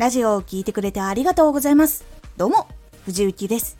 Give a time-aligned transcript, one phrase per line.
[0.00, 2.06] ラジオを聴いてくれてありがとうございます。
[2.38, 2.68] どうも、
[3.04, 3.76] 藤幸です。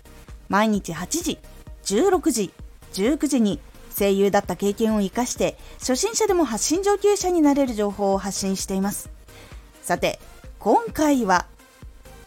[0.50, 1.38] 毎日8時、
[1.84, 2.52] 16時、
[2.92, 3.58] 19時に
[3.98, 9.08] 声優だった経験を活かして初心者でも発信上級者になれる情報を発信しています。
[9.80, 10.20] さて、
[10.58, 11.46] 今回は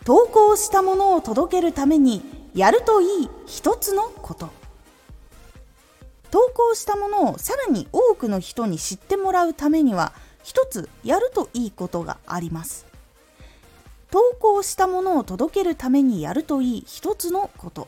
[0.06, 2.24] 投稿したものを届けるために
[2.56, 4.50] やるといい一つのこと。
[6.32, 12.92] 投稿したものをさらに多くの人に知ってもらうためには一つやるといいことがあります。
[14.14, 17.88] 投稿したものを届けるためにやるといい一つのこと。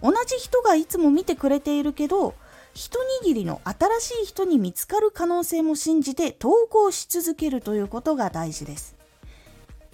[0.00, 2.36] 同じ人がいつも見てくれているけど
[2.72, 8.94] 一握りの新しい人に見つかる可能性も信じて投稿し続けるということが大事です。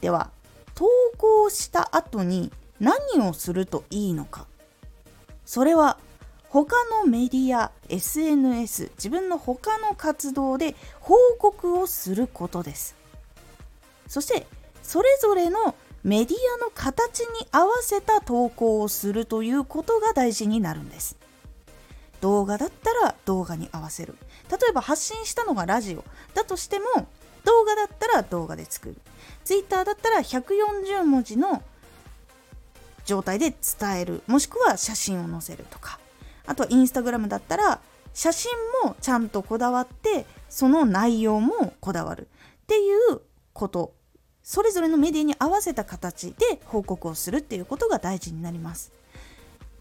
[0.03, 0.31] では
[0.75, 0.85] 投
[1.17, 4.47] 稿した後に何をするといいのか。
[5.47, 5.97] それは
[6.51, 12.95] 他のメディア SNS 自分の他の活動で報告をすることです。
[14.07, 14.47] そして
[14.85, 21.17] それぞれのメディアの形に合わせた投稿をするということが大事になるんです。
[22.21, 24.15] 動画だったら動画に合わせる。
[24.51, 26.85] 例えば発信したのがラジオだとしても
[27.45, 28.97] 動画だったら動画で作る。
[29.45, 31.63] Twitter だったら140文字の
[33.07, 34.23] 状態で伝える。
[34.27, 35.99] もしくは写真を載せるとか。
[36.47, 37.81] あとはインスタグラムだったら
[38.13, 38.53] 写真
[38.85, 42.29] もちゃんとこだわってその内容もこだわる。
[42.65, 43.23] っていう
[43.55, 43.95] こと。
[44.45, 48.93] それぞれのメディアに合わせた形で報告をするっていうことが大事になります。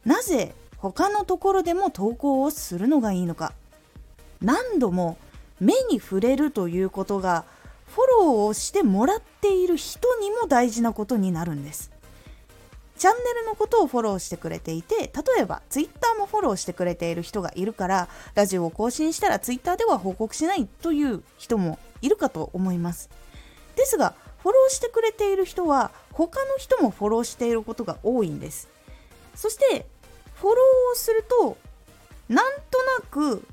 [0.06, 3.53] なぜ他のところでも投稿をするのがいいのか。
[4.41, 5.17] 何度も
[5.59, 7.45] 目に触れるということが
[7.88, 11.91] フォローをしてもらっている人にも大事なことになるんです。
[12.97, 23.09] チャンネルのことをフォローしてくれていて例えば Twitter もフォローしてくれている人がいるからラジオを更新したら Twitter では報告しないという人もいるかと思います。
[23.75, 28.68] ですがフォローしてくれている人は他の人もフォローしていることが多いんです。
[29.35, 29.85] そして
[30.35, 31.57] フォローをすると
[32.28, 33.47] なんとなく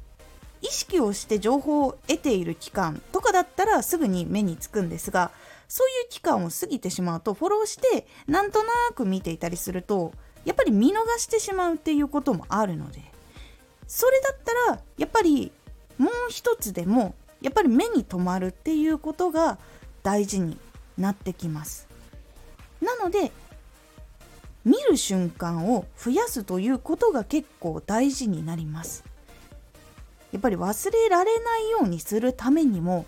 [0.62, 5.30] 意識をして情報を得ている期間とかだったらすぐに目につくんですが
[5.68, 10.12] そういう期間を過ぎてしまうとフォローしてなんとなく見ていたりすると
[10.44, 13.00] やっぱり見逃してしまうっていうこともあるので
[13.86, 15.52] それだったらやっぱり
[15.98, 19.58] もう一つでもやっぱり目に留まるっていうことが
[20.02, 20.56] 大事に
[20.98, 21.88] なってきます。
[22.80, 23.32] なので
[24.64, 29.04] 見る瞬間を増やすということが結構大事になります。
[30.32, 33.04] やっぱり忘れられないようにするためにも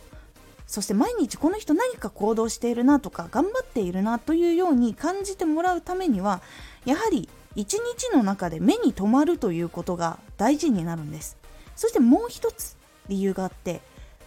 [0.66, 6.40] そして毎日この人何か行動しているなとか頑張っているなというように感じてもらうためには
[6.84, 11.36] やはり一日の中で目に留まるということが大事になるんです。
[11.76, 12.76] そしてもう一つ
[13.08, 13.82] 理由があって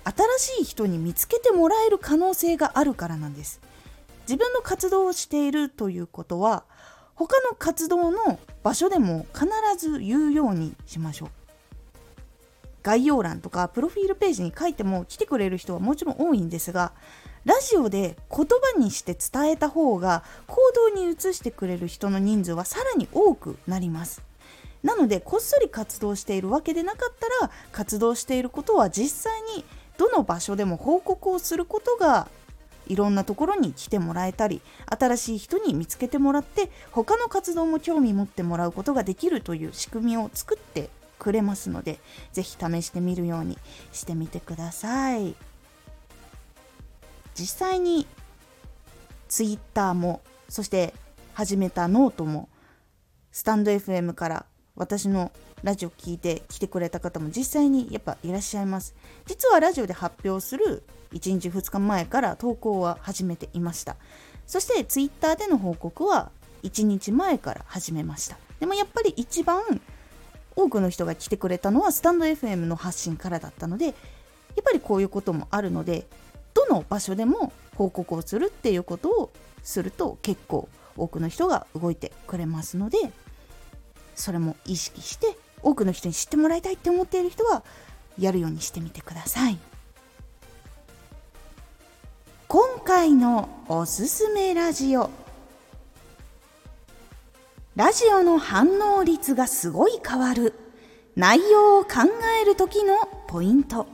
[0.06, 3.60] 新しい人に見つけてもらえる可能性があるからなんです。
[4.28, 6.64] 自分の活動をしているということは
[7.16, 11.30] 他の活動の場所でも必ず言うようにしましょう。
[12.84, 16.92] 概要欄とかプロフィールページに書いても来てくれる人はもちろん多いんですが
[17.44, 24.22] ラジオで言葉にして伝えた方が行動に移してくれる人の人数はさらに多くなります。
[24.84, 29.66] なのでこっそり活動しているわけでなかったら活動していることは実際に
[29.98, 32.28] どの場所でも報告をすることが
[32.88, 42.00] いろんなところに来てもらえたり新しい人に見つけてもらって他の活動も興味持ってもらうことができるという仕組みを作ってくれますので
[42.34, 43.58] 是非試してみるように
[43.92, 45.36] してみてください。
[47.34, 48.08] 実際に
[49.28, 50.94] Twitter もそして
[51.34, 52.48] 始めたノートも
[53.32, 54.46] スタンド FM から
[54.76, 55.32] 私の
[55.64, 58.96] ラジオ聞いて来てくれた方も実際にやっぱいらっしゃいます。
[59.26, 63.96] 実はラジオで発表する1日2日前から投稿は始めていました。
[64.46, 66.32] そしてツイッターでの報告は
[66.64, 68.38] 1日前から始めました。
[68.60, 69.62] でもやっぱり一番
[70.56, 73.96] 多くの人が来てくれたのはスタンド FM の発信からだったのでやっ
[74.64, 76.08] ぱりこういうこともあるので
[76.54, 79.32] どの場所でも報告をするっていうことを
[79.64, 82.98] すると結構多くの人が動いてくれますので
[84.16, 87.64] それも意識して多くの人に知ってもらいたいって思っている人は
[88.18, 89.58] やるようにしてみてください。
[92.48, 95.10] 今回のおすすめラジオ。
[97.76, 100.54] ラジオの反応率がすごい変わる。
[101.16, 101.90] 内容を考
[102.42, 102.96] える時の
[103.28, 103.88] ポイント。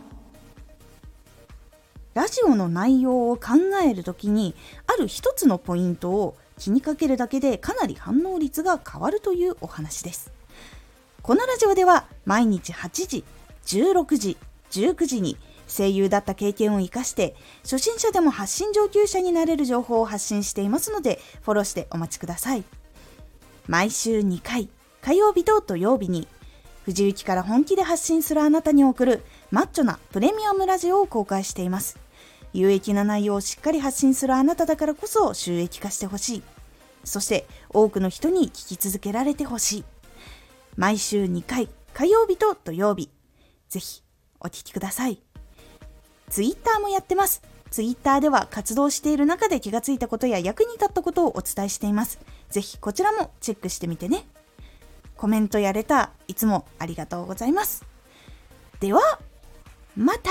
[2.13, 3.53] ラジオの内容を考
[3.83, 4.53] える時に
[4.85, 10.31] ある一つのポイントを気にかけるだけでかなり反応率が変わるというお話です。
[11.23, 13.23] このラジオでは毎日8時、
[13.65, 14.37] 16時、
[14.69, 15.37] 19時に
[15.67, 22.63] 声優だった経験を生かして初心者でも発信上級者になれる情報を発信していますのでフォローしてお待ちください
[23.67, 24.69] 毎週2回
[25.01, 26.27] 火曜日と土曜日に
[26.83, 32.00] 藤雪から本気で発信するあなたに送るマッチョなプレミアムラジオを公開しています
[32.53, 36.43] 有益な内容をしっかり発信するあなただからこそ収益化してほしい
[37.03, 39.83] そして多くの人に聞き続けられてほしい
[40.77, 43.09] 毎週2回火曜日と土曜日
[43.69, 44.03] ぜひ
[44.39, 45.21] お聴きください
[46.31, 47.43] ツイッターもやってます。
[47.71, 52.19] ツイッターでは活動している中で気がついたことや役に立ったことをお伝えしています。
[52.49, 54.25] ぜひこちらもチェックしてみてね。
[55.17, 57.85] コメントやレター、いつもありがとうございます。
[58.79, 59.01] では、
[59.97, 60.29] また